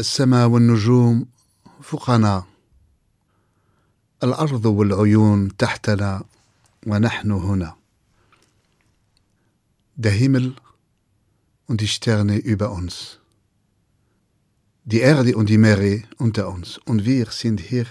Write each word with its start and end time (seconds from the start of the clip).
السماء 0.00 0.48
والنجوم 0.48 1.26
فوقنا 1.82 2.44
الأرض 4.22 4.66
والعيون 4.66 5.56
تحتنا 5.56 6.24
ونحن 6.86 7.30
هنا 7.30 7.76
Der 9.96 10.10
Himmel 10.10 10.56
und 11.66 11.80
die 11.80 11.86
Sterne 11.86 12.38
über 12.38 12.72
uns. 12.72 13.20
Die 14.84 14.98
Erde 14.98 15.36
und 15.36 15.48
die 15.48 15.58
Meere 15.58 16.02
unter 16.18 16.48
uns. 16.48 16.78
Und 16.78 17.04
wir 17.04 17.26
sind 17.30 17.60
hier 17.60 17.86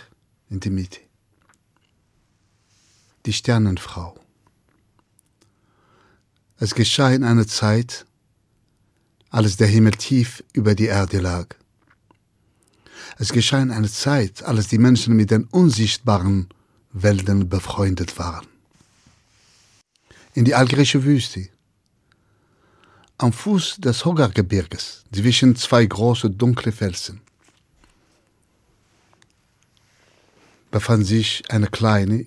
in 0.50 0.60
der 0.60 0.72
Mitte. 0.72 1.00
Die 3.26 3.32
Sternenfrau. 3.32 4.20
Es 6.58 6.76
geschah 6.76 7.12
in 7.12 7.24
einer 7.24 7.48
Zeit, 7.48 8.06
als 9.30 9.56
der 9.56 9.68
Himmel 9.68 9.94
tief 9.94 10.44
über 10.52 10.76
die 10.76 10.88
Erde 10.88 11.20
lag. 11.20 11.56
Es 13.18 13.32
geschah 13.32 13.62
in 13.62 13.72
einer 13.72 13.88
Zeit, 13.88 14.44
als 14.44 14.68
die 14.68 14.78
Menschen 14.78 15.16
mit 15.16 15.32
den 15.32 15.46
unsichtbaren 15.46 16.50
Welten 16.92 17.48
befreundet 17.50 18.18
waren. 18.18 18.48
In 20.34 20.46
die 20.46 20.56
algerische 20.56 21.04
Wüste, 21.04 21.50
am 23.18 23.32
Fuß 23.32 23.78
des 23.78 24.04
Hogargebirges, 24.04 25.04
zwischen 25.12 25.56
zwei 25.56 25.86
große 25.86 26.30
dunkle 26.30 26.72
Felsen, 26.72 27.22
befand 30.72 31.06
sich 31.06 31.44
eine 31.50 31.68
kleine, 31.68 32.26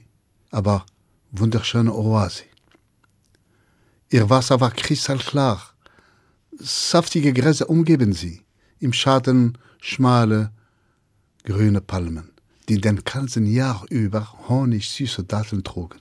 aber 0.51 0.87
wunderschöne 1.32 1.93
Oase. 1.93 2.45
Ihr 4.09 4.30
Wasser 4.30 4.60
war 4.60 4.71
kristallklar, 4.71 5.60
saftige 6.59 7.32
Gräser 7.32 7.68
umgeben 7.68 8.12
sie, 8.12 8.45
im 8.79 8.93
Schatten 8.93 9.59
schmale, 9.80 10.52
grüne 11.46 11.80
Palmen, 11.80 12.32
die 12.68 12.80
den 12.80 13.02
ganzen 13.05 13.46
Jahr 13.46 13.87
über 13.88 14.48
honigsüße 14.48 15.24
Datteln 15.24 15.65
trugen. 15.65 16.01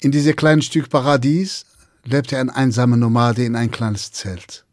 In 0.00 0.10
diesem 0.10 0.34
kleinen 0.34 0.62
Stück 0.62 0.88
Paradies 0.88 1.66
lebte 2.04 2.38
ein 2.38 2.50
einsamer 2.50 2.96
Nomade 2.96 3.44
in 3.44 3.54
ein 3.54 3.70
kleines 3.70 4.10
Zelt. 4.10 4.64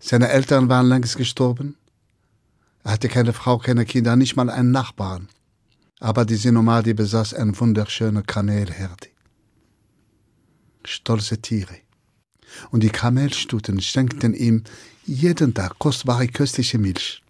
Seine 0.00 0.30
Eltern 0.30 0.70
waren 0.70 0.86
längst 0.86 1.18
gestorben. 1.18 1.76
Er 2.82 2.92
hatte 2.92 3.08
keine 3.08 3.34
Frau, 3.34 3.58
keine 3.58 3.84
Kinder, 3.84 4.16
nicht 4.16 4.36
mal 4.36 4.48
einen 4.48 4.70
Nachbarn. 4.70 5.28
Aber 6.00 6.24
diese 6.24 6.50
Nomade 6.50 6.94
besaß 6.94 7.34
eine 7.34 7.58
wunderschöne 7.60 8.22
Kamelherde. 8.22 9.08
Stolze 10.86 11.42
Tiere. 11.42 11.76
Und 12.70 12.82
die 12.82 12.90
Kamelstuten 12.90 13.80
schenkten 13.80 14.34
ihm 14.34 14.64
jeden 15.06 15.54
Tag 15.54 15.78
kostbare 15.78 16.28
köstliche 16.28 16.78
Milch. 16.78 17.22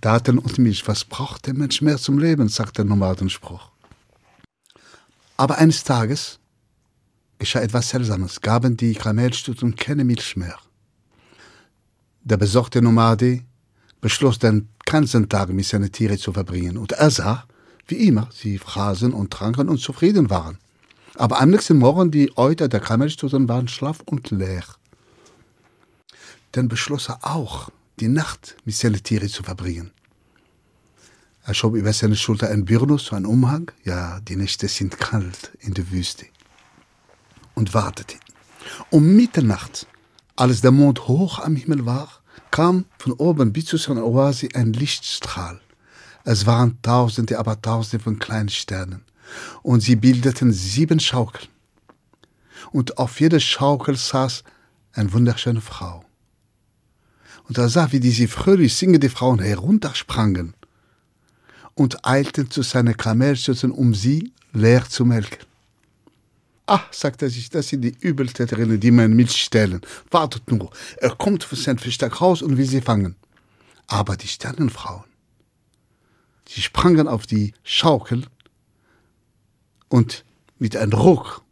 Daten 0.00 0.38
und 0.38 0.58
Milch, 0.58 0.86
was 0.88 1.04
braucht 1.04 1.46
der 1.46 1.54
Mensch 1.54 1.82
mehr 1.82 1.98
zum 1.98 2.18
Leben, 2.18 2.48
sagt 2.48 2.78
der 2.78 2.84
Nomadenspruch. 2.84 3.70
Aber 5.36 5.58
eines 5.58 5.84
Tages 5.84 6.38
geschah 7.38 7.60
etwas 7.60 7.88
Seltsames, 7.88 8.40
gaben 8.40 8.76
die 8.76 8.94
Kamelstuten 8.94 9.74
keine 9.74 10.04
Milch 10.04 10.36
mehr. 10.36 10.58
Der 12.22 12.36
besorgte 12.36 12.82
Nomade 12.82 13.42
beschloss, 14.00 14.38
den 14.38 14.68
ganzen 14.84 15.28
Tag 15.28 15.48
mit 15.50 15.66
seinen 15.66 15.90
Tieren 15.90 16.18
zu 16.18 16.32
verbringen, 16.32 16.76
und 16.76 16.92
er 16.92 17.10
sah, 17.10 17.44
wie 17.86 18.06
immer, 18.06 18.28
sie 18.32 18.58
fraßen 18.58 19.12
und 19.12 19.30
tranken 19.32 19.68
und 19.68 19.78
zufrieden 19.78 20.30
waren. 20.30 20.58
Aber 21.16 21.40
am 21.40 21.50
nächsten 21.50 21.78
Morgen 21.78 22.10
die 22.10 22.36
Euter 22.36 22.68
der 22.68 22.80
Kamelstuten 22.80 23.48
waren 23.48 23.68
schlaff 23.68 24.00
und 24.06 24.30
leer. 24.30 24.64
Dann 26.52 26.68
beschloss 26.68 27.08
er 27.08 27.18
auch, 27.22 27.70
die 28.00 28.08
Nacht 28.08 28.56
mit 28.64 28.74
seinen 28.74 29.02
Tieren 29.02 29.28
zu 29.28 29.42
verbringen. 29.42 29.90
Er 31.44 31.54
schob 31.54 31.74
über 31.74 31.92
seine 31.92 32.16
Schulter 32.16 32.48
ein 32.48 32.64
Burnus, 32.64 33.12
ein 33.12 33.26
Umhang. 33.26 33.70
Ja, 33.84 34.20
die 34.20 34.36
Nächte 34.36 34.68
sind 34.68 34.98
kalt 34.98 35.52
in 35.60 35.74
der 35.74 35.90
Wüste. 35.90 36.26
Und 37.54 37.74
wartete. 37.74 38.16
Um 38.90 39.16
Mitternacht, 39.16 39.86
als 40.36 40.60
der 40.60 40.70
Mond 40.70 41.08
hoch 41.08 41.38
am 41.38 41.56
Himmel 41.56 41.86
war, 41.86 42.08
kam 42.50 42.84
von 42.98 43.12
oben 43.12 43.52
bis 43.52 43.66
zu 43.66 43.76
seiner 43.76 44.04
Oase 44.04 44.48
ein 44.54 44.72
Lichtstrahl. 44.72 45.60
Es 46.24 46.46
waren 46.46 46.78
Tausende, 46.82 47.38
aber 47.38 47.60
Tausende 47.60 48.02
von 48.02 48.18
kleinen 48.18 48.48
Sternen. 48.48 49.02
Und 49.62 49.80
sie 49.80 49.96
bildeten 49.96 50.52
sieben 50.52 51.00
Schaukeln. 51.00 51.48
Und 52.72 52.98
auf 52.98 53.20
jeder 53.20 53.40
Schaukel 53.40 53.96
saß 53.96 54.44
eine 54.92 55.12
wunderschöne 55.12 55.60
Frau. 55.60 56.04
Und 57.48 57.58
er 57.58 57.68
sah, 57.68 57.90
wie 57.92 58.00
diese 58.00 58.28
fröhlich 58.28 58.74
singende 58.74 59.10
Frauen 59.10 59.40
heruntersprangen 59.40 60.54
und 61.74 62.06
eilten 62.06 62.50
zu 62.50 62.62
seinen 62.62 62.96
Kamelschützen, 62.96 63.72
um 63.72 63.94
sie 63.94 64.32
leer 64.52 64.88
zu 64.88 65.04
melken. 65.04 65.46
Ach, 66.66 66.92
sagte 66.92 67.26
er 67.26 67.30
sich, 67.30 67.50
das 67.50 67.68
sind 67.68 67.82
die 67.82 67.96
Übeltäterinnen, 67.98 68.78
die 68.78 68.92
mir 68.92 69.08
Milch 69.08 69.42
stellen. 69.42 69.80
Wartet 70.10 70.48
nur, 70.52 70.70
er 70.98 71.10
kommt 71.10 71.42
von 71.42 71.58
seinem 71.58 71.78
Versteck 71.78 72.20
raus 72.20 72.42
und 72.42 72.56
will 72.56 72.66
sie 72.66 72.80
fangen. 72.80 73.16
Aber 73.88 74.16
die 74.16 74.28
Sternenfrauen, 74.28 75.02
sie 76.48 76.62
sprangen 76.62 77.08
auf 77.08 77.26
die 77.26 77.54
Schaukel 77.64 78.26
und 79.90 80.24
mit 80.58 80.76
einem 80.76 80.92
Ruck 80.94 81.42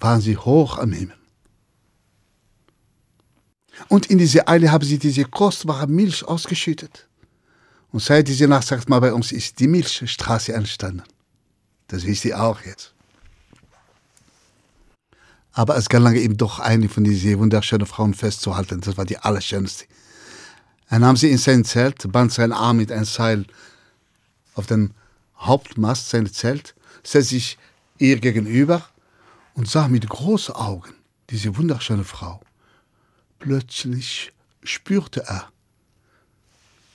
waren 0.00 0.22
sie 0.22 0.38
hoch 0.38 0.78
am 0.78 0.92
Himmel. 0.92 1.16
Und 3.88 4.06
in 4.06 4.18
diese 4.18 4.48
Eile 4.48 4.72
haben 4.72 4.84
sie 4.84 4.98
diese 4.98 5.24
kostbare 5.24 5.86
Milch 5.86 6.24
ausgeschüttet. 6.24 7.06
Und 7.90 8.00
seit 8.00 8.28
dieser 8.28 8.46
Nacht, 8.46 8.66
sagt 8.66 8.88
man 8.88 9.00
bei 9.00 9.12
uns, 9.12 9.32
ist 9.32 9.60
die 9.60 9.68
Milchstraße 9.68 10.52
entstanden. 10.52 11.02
Das 11.88 12.04
wisst 12.04 12.24
ihr 12.24 12.40
auch 12.40 12.60
jetzt. 12.62 12.94
Aber 15.52 15.76
es 15.76 15.88
gelang 15.88 16.14
ihm 16.14 16.36
doch 16.36 16.60
eine 16.60 16.88
von 16.88 17.04
diesen 17.04 17.38
wunderschönen 17.38 17.86
Frauen 17.86 18.14
festzuhalten. 18.14 18.80
Das 18.80 18.96
war 18.96 19.04
die 19.04 19.18
allerschönste. 19.18 19.86
Er 20.88 20.98
nahm 20.98 21.16
sie 21.16 21.30
in 21.30 21.38
sein 21.38 21.64
Zelt, 21.64 22.10
band 22.12 22.32
seinen 22.32 22.52
Arm 22.52 22.76
mit 22.76 22.92
einem 22.92 23.04
Seil 23.04 23.46
auf 24.54 24.66
den 24.66 24.94
Hauptmast 25.36 26.10
seines 26.10 26.34
Zelt, 26.34 26.74
setzte 27.02 27.34
sich 27.34 27.58
ihr 27.98 28.20
gegenüber 28.20 28.88
und 29.54 29.68
sah 29.68 29.88
mit 29.88 30.08
großen 30.08 30.54
Augen 30.54 30.94
diese 31.30 31.56
wunderschöne 31.56 32.04
Frau. 32.04 32.40
Plötzlich 33.38 34.32
spürte 34.62 35.24
er 35.26 35.50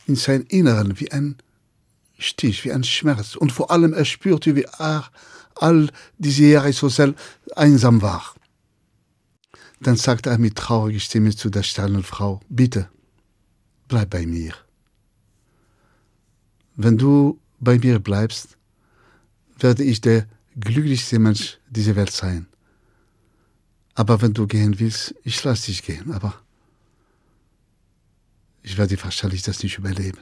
in 0.05 0.15
sein 0.15 0.41
Inneren 0.41 0.99
wie 0.99 1.11
ein 1.11 1.37
Stich, 2.17 2.63
wie 2.63 2.71
ein 2.71 2.83
Schmerz. 2.83 3.35
Und 3.35 3.51
vor 3.51 3.71
allem 3.71 3.93
er 3.93 4.05
spürte, 4.05 4.55
wie 4.55 4.65
er 4.79 5.09
all 5.55 5.89
diese 6.17 6.45
Jahre 6.45 6.73
so 6.73 6.89
sehr 6.89 7.13
einsam 7.55 8.01
war. 8.01 8.33
Dann 9.81 9.97
sagte 9.97 10.29
er 10.29 10.37
mit 10.37 10.55
trauriger 10.55 10.99
Stimme 10.99 11.35
zu 11.35 11.49
der 11.49 11.63
Sternenfrau, 11.63 12.39
bitte, 12.47 12.89
bleib 13.87 14.11
bei 14.11 14.25
mir. 14.25 14.53
Wenn 16.75 16.97
du 16.97 17.39
bei 17.59 17.77
mir 17.77 17.99
bleibst, 17.99 18.57
werde 19.59 19.83
ich 19.83 20.01
der 20.01 20.25
glücklichste 20.59 21.19
Mensch 21.19 21.57
dieser 21.69 21.95
Welt 21.95 22.11
sein. 22.11 22.47
Aber 23.95 24.21
wenn 24.21 24.33
du 24.33 24.47
gehen 24.47 24.79
willst, 24.79 25.15
ich 25.23 25.43
lass 25.43 25.63
dich 25.63 25.83
gehen, 25.83 26.11
aber 26.11 26.33
ich 28.61 28.77
werde 28.77 29.01
wahrscheinlich 29.03 29.41
das 29.41 29.61
nicht 29.61 29.77
überleben. 29.77 30.19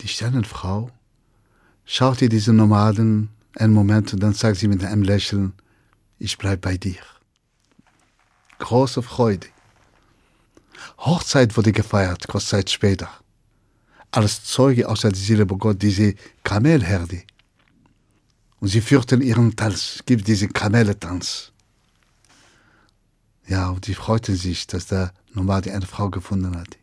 Die 0.00 0.08
Sternenfrau 0.08 0.90
schaute 1.84 2.28
diese 2.28 2.52
Nomaden 2.52 3.30
einen 3.56 3.72
Moment 3.72 4.12
und 4.12 4.20
dann 4.20 4.34
sagt 4.34 4.58
sie 4.58 4.68
mit 4.68 4.84
einem 4.84 5.02
Lächeln, 5.02 5.54
ich 6.18 6.36
bleib 6.36 6.60
bei 6.60 6.76
dir. 6.76 7.00
Große 8.58 9.02
Freude. 9.02 9.46
Hochzeit 10.98 11.56
wurde 11.56 11.72
gefeiert, 11.72 12.28
kurz 12.28 12.48
Zeit 12.48 12.68
später. 12.70 13.08
Als 14.10 14.44
Zeuge 14.44 14.88
außer 14.88 15.12
die 15.12 15.18
Seele 15.18 15.46
Gott 15.46 15.80
diese 15.80 16.14
Kamelherde 16.42 17.22
und 18.60 18.68
sie 18.68 18.80
führten 18.80 19.20
ihren 19.20 19.54
Tanz, 19.56 20.02
gibt 20.06 20.26
diesen 20.28 20.52
Kamelentanz. 20.52 21.52
Ja, 23.46 23.70
und 23.70 23.84
sie 23.84 23.94
freuten 23.94 24.36
sich, 24.36 24.66
dass 24.66 24.86
der 24.86 25.12
Nomade 25.32 25.72
eine 25.72 25.86
Frau 25.86 26.10
gefunden 26.10 26.56
hat. 26.56 26.76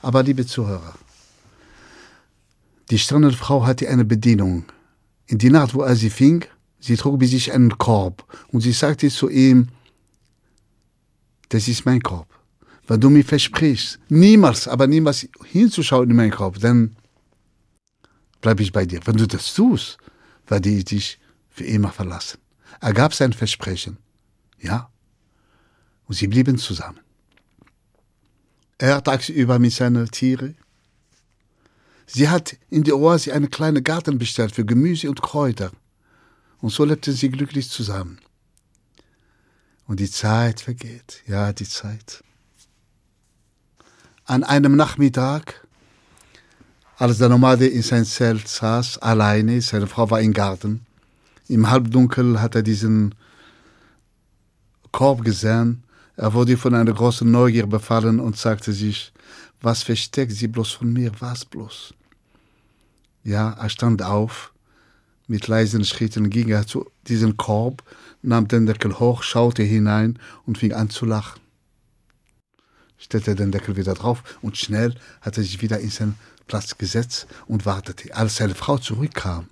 Aber 0.00 0.22
liebe 0.22 0.46
Zuhörer, 0.46 0.94
die 2.90 2.98
Frau 2.98 3.66
hatte 3.66 3.88
eine 3.88 4.04
Bedienung. 4.04 4.64
In 5.26 5.38
die 5.38 5.50
Nacht, 5.50 5.74
wo 5.74 5.82
er 5.82 5.96
sie 5.96 6.10
fing, 6.10 6.44
sie 6.78 6.96
trug 6.96 7.18
bei 7.18 7.26
sich 7.26 7.52
einen 7.52 7.78
Korb 7.78 8.24
und 8.48 8.60
sie 8.60 8.72
sagte 8.72 9.08
zu 9.08 9.28
ihm, 9.28 9.68
das 11.48 11.68
ist 11.68 11.84
mein 11.84 12.00
Korb. 12.00 12.28
Wenn 12.86 13.00
du 13.00 13.10
mir 13.10 13.24
versprichst, 13.24 13.98
niemals, 14.08 14.66
aber 14.68 14.86
niemals 14.86 15.28
hinzuschauen 15.44 16.10
in 16.10 16.16
meinen 16.16 16.32
Korb, 16.32 16.58
dann 16.60 16.96
bleibe 18.40 18.62
ich 18.62 18.72
bei 18.72 18.84
dir. 18.84 19.00
Wenn 19.04 19.16
du 19.16 19.26
das 19.26 19.54
tust, 19.54 19.98
werde 20.52 20.68
ich 20.68 20.84
dich 20.84 21.18
für 21.48 21.64
immer 21.64 21.90
verlassen. 21.90 22.38
Er 22.80 22.92
gab 22.92 23.14
sein 23.14 23.32
Versprechen. 23.32 23.96
Ja. 24.60 24.90
Und 26.06 26.14
sie 26.14 26.28
blieben 26.28 26.58
zusammen. 26.58 27.00
Er 28.78 29.02
tagsüber 29.02 29.58
mit 29.58 29.72
seinen 29.72 30.10
Tieren. 30.10 30.56
Sie 32.06 32.28
hat 32.28 32.56
in 32.68 32.84
der 32.84 32.98
Oase 32.98 33.32
einen 33.32 33.50
kleinen 33.50 33.82
Garten 33.82 34.18
bestellt 34.18 34.54
für 34.54 34.66
Gemüse 34.66 35.08
und 35.08 35.22
Kräuter. 35.22 35.70
Und 36.60 36.70
so 36.70 36.84
lebten 36.84 37.14
sie 37.14 37.30
glücklich 37.30 37.70
zusammen. 37.70 38.18
Und 39.86 40.00
die 40.00 40.10
Zeit 40.10 40.60
vergeht, 40.60 41.22
ja, 41.26 41.52
die 41.52 41.68
Zeit. 41.68 42.22
An 44.24 44.44
einem 44.44 44.76
Nachmittag, 44.76 45.61
als 47.02 47.18
der 47.18 47.28
Nomade 47.28 47.66
in 47.66 47.82
sein 47.82 48.04
Zelt 48.04 48.46
saß, 48.46 48.98
alleine, 48.98 49.60
seine 49.60 49.88
Frau 49.88 50.08
war 50.08 50.20
im 50.20 50.32
Garten, 50.32 50.86
im 51.48 51.68
Halbdunkel 51.68 52.40
hat 52.40 52.54
er 52.54 52.62
diesen 52.62 53.16
Korb 54.92 55.24
gesehen, 55.24 55.82
er 56.14 56.32
wurde 56.32 56.56
von 56.56 56.76
einer 56.76 56.92
großen 56.92 57.28
Neugier 57.28 57.66
befallen 57.66 58.20
und 58.20 58.36
sagte 58.36 58.72
sich, 58.72 59.12
was 59.60 59.82
versteckt 59.82 60.30
sie 60.30 60.46
bloß 60.46 60.70
von 60.70 60.92
mir, 60.92 61.10
was 61.18 61.44
bloß? 61.44 61.92
Ja, 63.24 63.50
er 63.50 63.68
stand 63.68 64.04
auf, 64.04 64.52
mit 65.26 65.48
leisen 65.48 65.84
Schritten 65.84 66.30
ging 66.30 66.50
er 66.50 66.68
zu 66.68 66.88
diesem 67.08 67.36
Korb, 67.36 67.82
nahm 68.22 68.46
den 68.46 68.66
Deckel 68.66 69.00
hoch, 69.00 69.24
schaute 69.24 69.64
hinein 69.64 70.20
und 70.46 70.56
fing 70.56 70.72
an 70.72 70.88
zu 70.88 71.04
lachen. 71.04 71.41
Stellte 73.02 73.34
den 73.34 73.50
Deckel 73.50 73.76
wieder 73.76 73.94
drauf 73.94 74.22
und 74.42 74.56
schnell 74.56 74.94
hat 75.22 75.36
er 75.36 75.42
sich 75.42 75.60
wieder 75.60 75.80
in 75.80 75.90
seinen 75.90 76.14
Platz 76.46 76.78
gesetzt 76.78 77.26
und 77.48 77.66
wartete. 77.66 78.14
Als 78.14 78.36
seine 78.36 78.54
Frau 78.54 78.78
zurückkam 78.78 79.48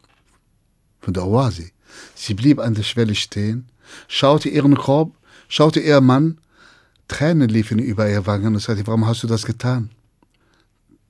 von 1.00 1.14
der 1.14 1.26
Oase, 1.26 1.73
sie 2.14 2.35
blieb 2.35 2.61
an 2.61 2.75
der 2.75 2.85
Schwelle 2.85 3.17
stehen, 3.17 3.67
schaute 4.06 4.49
ihren 4.49 4.76
Korb, 4.76 5.17
schaute 5.49 5.81
ihr 5.81 6.00
Mann, 6.00 6.38
Tränen 7.08 7.49
liefen 7.49 7.81
über 7.81 8.08
ihr 8.08 8.25
Wangen 8.25 8.55
und 8.55 8.61
sagte, 8.61 8.87
warum 8.87 9.05
hast 9.05 9.25
du 9.25 9.26
das 9.26 9.44
getan? 9.44 9.91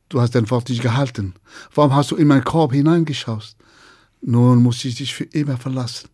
Du 0.09 0.19
hast 0.23 0.35
dein 0.35 0.49
Wort 0.49 0.71
nicht 0.71 0.81
gehalten. 0.81 1.35
Warum 1.75 1.95
hast 1.95 2.11
du 2.11 2.17
in 2.17 2.27
meinen 2.27 2.43
Korb 2.43 2.73
hineingeschaut? 2.73 3.55
Nun 4.23 4.63
muss 4.63 4.83
ich 4.87 4.95
dich 4.95 5.15
für 5.15 5.25
immer 5.25 5.59
verlassen. 5.59 6.09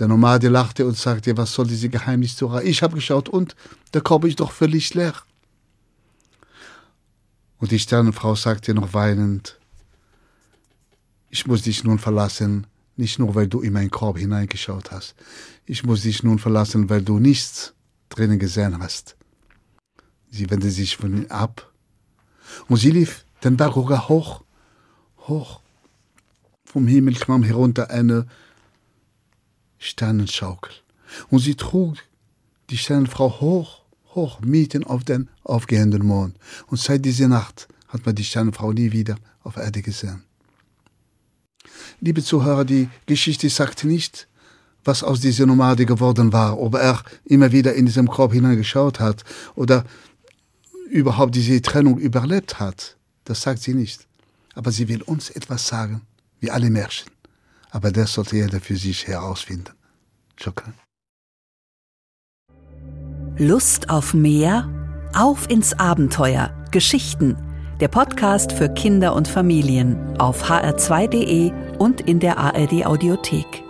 Der 0.00 0.08
Nomade 0.08 0.48
lachte 0.48 0.86
und 0.86 0.96
sagte, 0.96 1.36
was 1.36 1.52
soll 1.52 1.66
diese 1.66 1.90
Geheimnistora? 1.90 2.62
Ich 2.62 2.82
habe 2.82 2.94
geschaut 2.94 3.28
und 3.28 3.54
der 3.92 4.00
Korb 4.00 4.24
ist 4.24 4.40
doch 4.40 4.50
völlig 4.50 4.94
leer. 4.94 5.12
Und 7.58 7.70
die 7.70 7.78
Sternenfrau 7.78 8.34
sagte 8.34 8.72
noch 8.72 8.94
weinend, 8.94 9.60
ich 11.28 11.46
muss 11.46 11.62
dich 11.62 11.84
nun 11.84 11.98
verlassen, 11.98 12.66
nicht 12.96 13.18
nur 13.18 13.34
weil 13.34 13.46
du 13.46 13.60
in 13.60 13.74
meinen 13.74 13.90
Korb 13.90 14.16
hineingeschaut 14.16 14.90
hast. 14.90 15.14
Ich 15.66 15.84
muss 15.84 16.00
dich 16.00 16.22
nun 16.22 16.38
verlassen, 16.38 16.88
weil 16.88 17.02
du 17.02 17.18
nichts 17.18 17.74
drinnen 18.08 18.38
gesehen 18.38 18.78
hast. 18.78 19.16
Sie 20.30 20.48
wendete 20.48 20.72
sich 20.72 20.96
von 20.96 21.14
ihm 21.14 21.26
ab 21.28 21.70
und 22.68 22.78
sie 22.78 22.90
lief 22.90 23.26
den 23.44 23.58
Berg 23.58 23.76
hoch, 23.76 24.42
hoch. 25.28 25.60
Vom 26.64 26.86
Himmel 26.86 27.16
kam 27.16 27.42
herunter 27.42 27.90
eine 27.90 28.26
Sternenschaukel. 29.80 30.72
Und 31.30 31.40
sie 31.40 31.56
trug 31.56 31.96
die 32.68 32.76
Sternenfrau 32.76 33.40
hoch, 33.40 33.80
hoch, 34.14 34.40
mitten 34.40 34.84
auf 34.84 35.02
den 35.02 35.28
aufgehenden 35.42 36.06
Mond. 36.06 36.36
Und 36.68 36.78
seit 36.78 37.04
dieser 37.04 37.26
Nacht 37.26 37.66
hat 37.88 38.06
man 38.06 38.14
die 38.14 38.24
Sternenfrau 38.24 38.72
nie 38.72 38.92
wieder 38.92 39.16
auf 39.42 39.56
Erde 39.56 39.82
gesehen. 39.82 40.22
Liebe 42.00 42.22
Zuhörer, 42.22 42.64
die 42.64 42.88
Geschichte 43.06 43.48
sagt 43.48 43.84
nicht, 43.84 44.28
was 44.84 45.02
aus 45.02 45.20
dieser 45.20 45.46
Nomade 45.46 45.86
geworden 45.86 46.32
war, 46.32 46.58
ob 46.58 46.74
er 46.74 47.02
immer 47.24 47.50
wieder 47.50 47.74
in 47.74 47.86
diesem 47.86 48.08
Korb 48.08 48.32
hineingeschaut 48.32 49.00
hat 49.00 49.24
oder 49.54 49.84
überhaupt 50.90 51.34
diese 51.34 51.60
Trennung 51.62 51.98
überlebt 51.98 52.60
hat. 52.60 52.96
Das 53.24 53.42
sagt 53.42 53.62
sie 53.62 53.74
nicht. 53.74 54.06
Aber 54.54 54.72
sie 54.72 54.88
will 54.88 55.02
uns 55.02 55.30
etwas 55.30 55.66
sagen, 55.66 56.02
wie 56.40 56.50
alle 56.50 56.70
Märchen 56.70 57.10
aber 57.70 57.90
das 57.92 58.14
sollte 58.14 58.36
jeder 58.36 58.60
für 58.60 58.76
sich 58.76 59.06
herausfinden. 59.06 59.72
Shukran. 60.36 60.74
Lust 63.36 63.88
auf 63.90 64.14
mehr? 64.14 64.68
Auf 65.14 65.48
ins 65.48 65.78
Abenteuer. 65.78 66.54
Geschichten. 66.70 67.36
Der 67.80 67.88
Podcast 67.88 68.52
für 68.52 68.68
Kinder 68.68 69.14
und 69.14 69.26
Familien 69.26 70.18
auf 70.18 70.50
hr2.de 70.50 71.50
und 71.78 72.02
in 72.02 72.20
der 72.20 72.38
ARD 72.38 72.84
Audiothek. 72.84 73.64